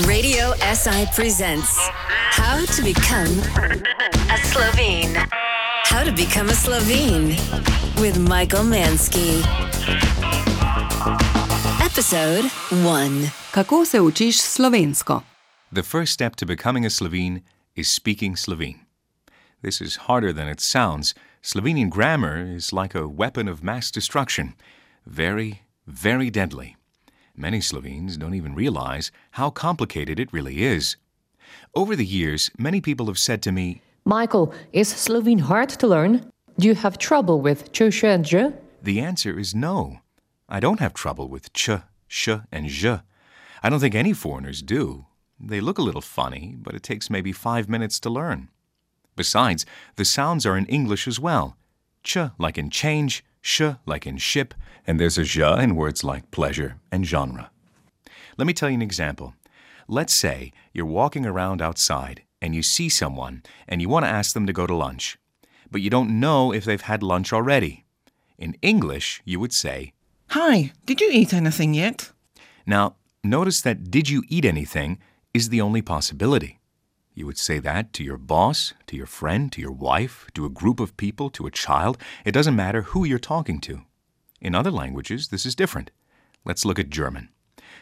Radio 0.00 0.54
SI 0.72 1.04
presents 1.14 1.76
How 2.30 2.64
to 2.64 2.82
Become 2.82 3.38
a 4.30 4.38
Slovene. 4.42 5.14
How 5.84 6.02
to 6.02 6.10
Become 6.10 6.48
a 6.48 6.54
Slovene 6.54 7.36
with 8.00 8.18
Michael 8.18 8.64
Manske. 8.64 9.42
Episode 11.84 12.44
1. 12.70 13.30
Kako 13.50 13.84
se 13.84 14.00
učiš 14.00 14.40
slovensko? 14.40 15.22
The 15.74 15.82
first 15.82 16.14
step 16.14 16.36
to 16.36 16.46
becoming 16.46 16.86
a 16.86 16.90
Slovene 16.90 17.42
is 17.76 17.94
speaking 17.94 18.36
Slovene. 18.36 18.80
This 19.62 19.82
is 19.82 19.96
harder 20.08 20.32
than 20.32 20.48
it 20.48 20.60
sounds. 20.60 21.14
Slovenian 21.42 21.90
grammar 21.90 22.56
is 22.56 22.72
like 22.72 22.94
a 22.94 23.06
weapon 23.06 23.46
of 23.46 23.62
mass 23.62 23.90
destruction. 23.90 24.54
Very, 25.06 25.62
very 25.86 26.30
deadly. 26.30 26.76
Many 27.36 27.60
Slovenes 27.60 28.18
don't 28.18 28.34
even 28.34 28.54
realize 28.54 29.10
how 29.32 29.50
complicated 29.50 30.20
it 30.20 30.32
really 30.32 30.62
is. 30.64 30.96
Over 31.74 31.96
the 31.96 32.04
years, 32.04 32.50
many 32.58 32.80
people 32.80 33.06
have 33.06 33.18
said 33.18 33.42
to 33.42 33.52
me, 33.52 33.80
Michael, 34.04 34.52
is 34.72 34.88
Slovene 34.88 35.38
hard 35.38 35.70
to 35.70 35.86
learn? 35.86 36.30
Do 36.58 36.68
you 36.68 36.74
have 36.74 36.98
trouble 36.98 37.40
with 37.40 37.72
ch, 37.72 37.90
sh, 37.90 38.04
and 38.04 38.24
j? 38.24 38.52
The 38.82 39.00
answer 39.00 39.38
is 39.38 39.54
no. 39.54 40.00
I 40.48 40.60
don't 40.60 40.80
have 40.80 40.92
trouble 40.92 41.28
with 41.28 41.52
ch, 41.54 41.70
sh, 42.06 42.28
and 42.50 42.68
zh. 42.68 43.00
I 43.62 43.70
don't 43.70 43.80
think 43.80 43.94
any 43.94 44.12
foreigners 44.12 44.60
do. 44.60 45.06
They 45.40 45.60
look 45.60 45.78
a 45.78 45.82
little 45.82 46.02
funny, 46.02 46.54
but 46.58 46.74
it 46.74 46.82
takes 46.82 47.08
maybe 47.08 47.32
five 47.32 47.68
minutes 47.68 47.98
to 48.00 48.10
learn. 48.10 48.48
Besides, 49.16 49.64
the 49.96 50.04
sounds 50.04 50.44
are 50.44 50.56
in 50.56 50.66
English 50.66 51.08
as 51.08 51.18
well. 51.18 51.56
Ch 52.04 52.18
like 52.38 52.58
in 52.58 52.68
change, 52.68 53.24
sh 53.42 53.62
like 53.84 54.06
in 54.06 54.16
ship, 54.16 54.54
and 54.86 54.98
there's 54.98 55.18
a 55.18 55.24
zh 55.24 55.62
in 55.62 55.76
words 55.76 56.02
like 56.02 56.30
pleasure 56.30 56.78
and 56.90 57.06
genre. 57.06 57.50
Let 58.38 58.46
me 58.46 58.54
tell 58.54 58.70
you 58.70 58.76
an 58.76 58.82
example. 58.82 59.34
Let's 59.88 60.18
say 60.18 60.52
you're 60.72 60.86
walking 60.86 61.26
around 61.26 61.60
outside 61.60 62.22
and 62.40 62.54
you 62.54 62.62
see 62.62 62.88
someone 62.88 63.42
and 63.68 63.82
you 63.82 63.88
want 63.88 64.04
to 64.06 64.10
ask 64.10 64.32
them 64.32 64.46
to 64.46 64.52
go 64.52 64.66
to 64.66 64.74
lunch, 64.74 65.18
but 65.70 65.82
you 65.82 65.90
don't 65.90 66.18
know 66.18 66.52
if 66.52 66.64
they've 66.64 66.80
had 66.80 67.02
lunch 67.02 67.32
already. 67.32 67.84
In 68.38 68.56
English, 68.62 69.20
you 69.24 69.38
would 69.38 69.52
say, 69.52 69.92
Hi, 70.30 70.72
did 70.86 71.00
you 71.00 71.10
eat 71.12 71.34
anything 71.34 71.74
yet? 71.74 72.10
Now, 72.66 72.96
notice 73.22 73.60
that 73.62 73.90
did 73.90 74.08
you 74.08 74.22
eat 74.28 74.44
anything 74.44 74.98
is 75.34 75.48
the 75.48 75.60
only 75.60 75.82
possibility. 75.82 76.58
You 77.14 77.26
would 77.26 77.38
say 77.38 77.58
that 77.58 77.92
to 77.94 78.04
your 78.04 78.16
boss, 78.16 78.72
to 78.86 78.96
your 78.96 79.06
friend, 79.06 79.52
to 79.52 79.60
your 79.60 79.72
wife, 79.72 80.26
to 80.34 80.46
a 80.46 80.50
group 80.50 80.80
of 80.80 80.96
people, 80.96 81.28
to 81.30 81.46
a 81.46 81.50
child. 81.50 81.98
It 82.24 82.32
doesn't 82.32 82.56
matter 82.56 82.82
who 82.82 83.04
you're 83.04 83.18
talking 83.18 83.60
to. 83.60 83.82
In 84.40 84.54
other 84.54 84.70
languages, 84.70 85.28
this 85.28 85.44
is 85.44 85.54
different. 85.54 85.90
Let's 86.44 86.64
look 86.64 86.78
at 86.78 86.90
German. 86.90 87.28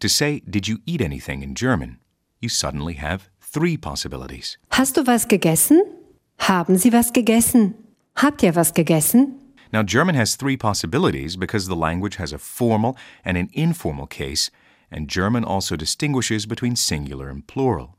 To 0.00 0.08
say, 0.08 0.42
Did 0.48 0.66
you 0.66 0.78
eat 0.86 1.00
anything 1.00 1.42
in 1.42 1.54
German? 1.54 1.98
You 2.40 2.48
suddenly 2.48 2.94
have 2.94 3.28
three 3.40 3.76
possibilities. 3.76 4.58
Hast 4.72 4.96
du 4.96 5.02
was 5.04 5.24
gegessen? 5.24 5.82
Haben 6.38 6.76
Sie 6.76 6.90
was 6.90 7.10
gegessen? 7.12 7.74
Habt 8.16 8.42
ihr 8.42 8.52
was 8.52 8.72
gegessen? 8.72 9.38
Now, 9.72 9.82
German 9.82 10.16
has 10.16 10.36
three 10.36 10.56
possibilities 10.56 11.36
because 11.36 11.66
the 11.66 11.76
language 11.76 12.16
has 12.16 12.32
a 12.32 12.38
formal 12.38 12.96
and 13.24 13.38
an 13.38 13.48
informal 13.54 14.06
case, 14.06 14.50
and 14.90 15.08
German 15.08 15.44
also 15.44 15.76
distinguishes 15.76 16.44
between 16.44 16.76
singular 16.76 17.30
and 17.30 17.46
plural. 17.46 17.96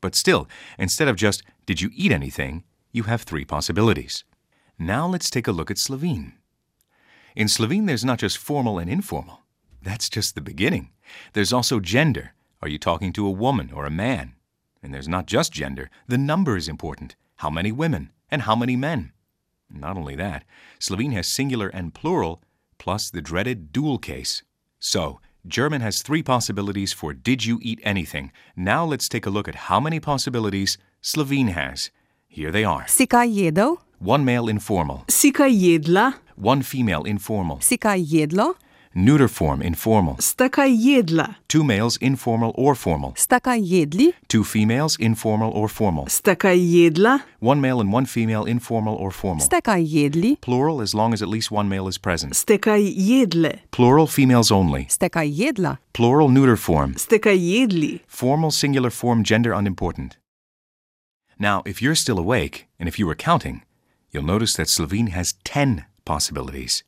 But 0.00 0.14
still, 0.14 0.48
instead 0.78 1.08
of 1.08 1.16
just, 1.16 1.42
did 1.64 1.80
you 1.80 1.90
eat 1.94 2.12
anything, 2.12 2.64
you 2.92 3.04
have 3.04 3.22
three 3.22 3.44
possibilities. 3.44 4.24
Now 4.78 5.06
let's 5.06 5.30
take 5.30 5.46
a 5.46 5.52
look 5.52 5.70
at 5.70 5.78
Slovene. 5.78 6.34
In 7.34 7.48
Slovene, 7.48 7.86
there's 7.86 8.04
not 8.04 8.18
just 8.18 8.38
formal 8.38 8.78
and 8.78 8.90
informal. 8.90 9.40
That's 9.82 10.08
just 10.08 10.34
the 10.34 10.40
beginning. 10.40 10.90
There's 11.32 11.52
also 11.52 11.80
gender. 11.80 12.32
Are 12.62 12.68
you 12.68 12.78
talking 12.78 13.12
to 13.12 13.26
a 13.26 13.30
woman 13.30 13.70
or 13.72 13.84
a 13.84 13.90
man? 13.90 14.34
And 14.82 14.94
there's 14.94 15.08
not 15.08 15.26
just 15.26 15.52
gender, 15.52 15.90
the 16.08 16.18
number 16.18 16.56
is 16.56 16.68
important. 16.68 17.16
How 17.36 17.50
many 17.50 17.72
women 17.72 18.12
and 18.30 18.42
how 18.42 18.56
many 18.56 18.76
men? 18.76 19.12
Not 19.68 19.96
only 19.96 20.16
that, 20.16 20.44
Slovene 20.78 21.12
has 21.12 21.26
singular 21.26 21.68
and 21.68 21.92
plural, 21.92 22.42
plus 22.78 23.10
the 23.10 23.20
dreaded 23.20 23.72
dual 23.72 23.98
case. 23.98 24.42
So, 24.78 25.20
German 25.46 25.80
has 25.80 26.02
three 26.02 26.22
possibilities 26.22 26.92
for 26.92 27.12
did 27.12 27.44
you 27.44 27.58
eat 27.62 27.80
anything. 27.84 28.32
Now 28.56 28.84
let's 28.84 29.08
take 29.08 29.26
a 29.26 29.30
look 29.30 29.46
at 29.48 29.54
how 29.70 29.78
many 29.78 30.00
possibilities 30.00 30.76
Slovene 31.00 31.48
has. 31.48 31.90
Here 32.26 32.50
they 32.50 32.64
are. 32.64 32.84
Si 32.88 33.06
kaj 33.06 33.30
jedel? 33.32 33.78
One 34.00 34.24
male 34.24 34.48
informal, 34.48 35.04
Si 35.08 35.30
kaj 35.32 35.52
jedla? 35.54 36.14
one 36.36 36.62
female 36.62 37.04
informal, 37.04 37.60
Si 37.60 37.78
kaj 37.78 38.02
jedlo? 38.04 38.56
Neuter 38.96 39.28
form 39.28 39.60
informal, 39.62 40.16
Sta 40.18 40.48
kaj 40.48 40.70
jedla? 40.74 41.34
two 41.48 41.62
males 41.62 41.96
informal 41.98 42.52
or 42.56 42.74
formal, 42.74 43.14
Sta 43.16 43.38
kaj 43.38 43.60
jedli? 43.62 44.12
two 44.28 44.42
females 44.42 44.96
informal 44.98 45.50
or 45.52 45.68
formal, 45.68 46.06
Sta 46.08 46.34
kaj 46.34 46.56
jedla? 46.58 47.20
one 47.40 47.60
male 47.60 47.80
and 47.80 47.92
one 47.92 48.06
female 48.06 48.44
informal 48.46 48.94
or 48.96 49.10
formal. 49.10 49.44
Ste 49.44 49.60
kaj 49.60 49.84
jedli? 49.86 50.40
Plural 50.40 50.80
as 50.80 50.94
long 50.94 51.12
as 51.12 51.22
at 51.22 51.28
least 51.28 51.50
one 51.50 51.68
male 51.68 51.86
is 51.88 51.98
present. 51.98 52.34
Ste 52.34 52.58
jedle? 52.58 53.52
Plural 53.70 54.06
females 54.06 54.50
only. 54.50 54.86
Ste 54.88 55.08
jedla? 55.10 55.78
Plural 55.92 56.28
neuter 56.28 56.56
form. 56.56 56.94
Ste 56.96 57.18
jedli? 57.20 58.00
Formal 58.06 58.50
singular 58.50 58.90
form 58.90 59.22
gender 59.22 59.52
unimportant. 59.52 60.16
Now, 61.38 61.62
if 61.66 61.82
you're 61.82 61.94
still 61.94 62.18
awake, 62.18 62.66
and 62.80 62.88
if 62.88 62.98
you 62.98 63.06
were 63.06 63.14
counting, 63.14 63.62
you'll 64.10 64.22
notice 64.24 64.54
that 64.54 64.68
Slovene 64.70 65.08
has 65.08 65.34
10 65.44 65.84
possibilities. 66.06 66.82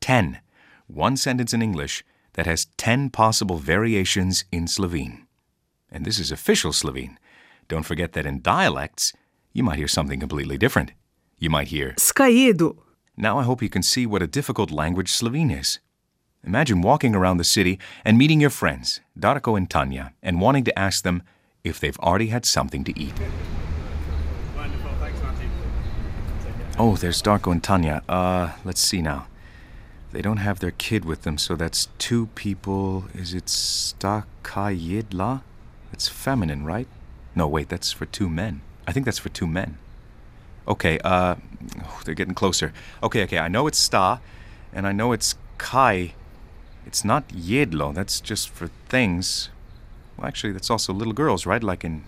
10. 0.00 0.40
One 0.88 1.18
sentence 1.18 1.52
in 1.52 1.60
English 1.60 2.02
that 2.32 2.46
has 2.46 2.66
10 2.78 3.10
possible 3.10 3.56
variations 3.58 4.44
in 4.50 4.66
Slovene. 4.66 5.26
And 5.92 6.04
this 6.06 6.18
is 6.18 6.32
official 6.32 6.72
Slovene. 6.72 7.18
Don't 7.68 7.84
forget 7.84 8.14
that 8.14 8.24
in 8.24 8.40
dialects, 8.40 9.12
you 9.52 9.62
might 9.62 9.76
hear 9.76 9.88
something 9.88 10.18
completely 10.18 10.56
different. 10.56 10.92
You 11.38 11.50
might 11.50 11.68
hear, 11.68 11.94
Ska 11.98 12.22
jedu? 12.24 12.78
now 13.18 13.38
I 13.38 13.42
hope 13.42 13.62
you 13.62 13.68
can 13.68 13.82
see 13.82 14.06
what 14.06 14.22
a 14.22 14.26
difficult 14.26 14.70
language 14.70 15.10
Slovene 15.12 15.50
is. 15.50 15.78
Imagine 16.42 16.80
walking 16.80 17.14
around 17.14 17.36
the 17.36 17.44
city 17.44 17.78
and 18.02 18.16
meeting 18.16 18.40
your 18.40 18.50
friends, 18.50 19.00
Darko 19.18 19.58
and 19.58 19.68
Tanya, 19.68 20.14
and 20.22 20.40
wanting 20.40 20.64
to 20.64 20.78
ask 20.78 21.04
them 21.04 21.22
if 21.64 21.78
they've 21.78 21.98
already 21.98 22.28
had 22.28 22.46
something 22.46 22.82
to 22.84 22.98
eat. 22.98 23.12
Oh, 26.78 26.96
there's 26.96 27.20
Darko 27.20 27.52
and 27.52 27.62
Tanya. 27.62 28.02
Uh, 28.08 28.52
let's 28.64 28.80
see 28.80 29.02
now. 29.02 29.26
They 30.12 30.22
don't 30.22 30.38
have 30.38 30.60
their 30.60 30.70
kid 30.70 31.04
with 31.04 31.22
them, 31.22 31.36
so 31.38 31.54
that's 31.54 31.88
two 31.98 32.28
people. 32.34 33.04
Is 33.14 33.34
it 33.34 33.48
Sta 33.48 34.24
kaj 34.42 34.78
jedla? 34.80 35.42
It's 35.92 36.08
feminine, 36.08 36.64
right? 36.64 36.88
No, 37.34 37.46
wait, 37.46 37.68
that's 37.68 37.92
for 37.92 38.06
two 38.06 38.28
men. 38.28 38.62
I 38.86 38.92
think 38.92 39.04
that's 39.04 39.18
for 39.18 39.28
two 39.28 39.46
men. 39.46 39.78
Okay, 40.66 40.98
uh, 41.00 41.36
oh, 41.82 42.00
they're 42.04 42.14
getting 42.14 42.34
closer. 42.34 42.72
Okay, 43.02 43.22
okay, 43.24 43.38
I 43.38 43.48
know 43.48 43.66
it's 43.66 43.78
sta, 43.78 44.20
and 44.72 44.86
I 44.86 44.92
know 44.92 45.12
it's 45.12 45.34
kaj. 45.58 46.12
It's 46.86 47.04
not 47.04 47.28
jedlo, 47.28 47.94
that's 47.94 48.20
just 48.20 48.48
for 48.50 48.68
things. 48.88 49.50
Well, 50.16 50.26
actually, 50.26 50.52
that's 50.52 50.70
also 50.70 50.92
little 50.92 51.12
girls, 51.12 51.46
right? 51.46 51.62
Like 51.62 51.84
in 51.84 52.04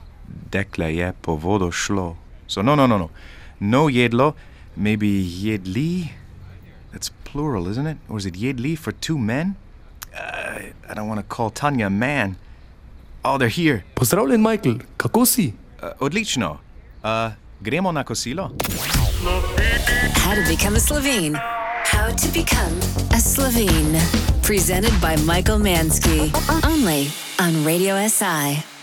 dekle 0.51 0.95
je 0.95 1.13
po 1.23 1.37
vodo 1.37 1.71
šlo. 1.71 2.17
So, 2.47 2.63
no, 2.63 2.75
no, 2.75 2.87
no, 2.87 2.99
no. 2.99 3.11
No 3.61 3.87
jedlo, 3.87 4.35
maybe 4.77 5.25
jedli? 5.25 6.13
That's 6.93 7.11
plural, 7.33 7.69
isn't 7.69 7.87
it? 7.87 7.97
Or 8.09 8.19
is 8.19 8.27
it 8.27 8.35
jedli 8.35 8.77
for 8.77 8.93
two 8.93 9.19
men? 9.19 9.55
Uh, 10.15 10.59
I 10.89 10.95
don't 10.95 11.09
want 11.09 11.21
to 11.21 11.27
call 11.37 11.51
Tanya 11.51 11.87
a 11.87 11.91
man. 11.91 12.37
Oh, 13.25 13.39
they're 13.39 13.49
here. 13.49 13.85
Pozdravljen, 13.95 14.41
Michael, 14.41 14.79
kako 14.97 15.27
si? 15.27 15.53
Uh, 15.83 15.89
odlično. 16.01 16.59
Uh, 17.05 17.33
gremo 17.61 17.93
na 17.93 18.05
kosilo? 18.05 18.51
How 20.17 20.35
to 20.35 20.43
Become 20.49 20.77
a 20.77 20.81
Slovene. 20.81 21.35
How 21.85 22.11
to 22.11 22.29
Become 22.33 22.77
a 23.13 23.21
Slovene. 23.21 24.01
Presented 24.43 24.93
by 25.01 25.17
Michael 25.25 25.59
Manske. 25.59 26.33
Only 26.65 27.09
on 27.39 27.65
Radio 27.65 27.97
SI. 28.09 28.80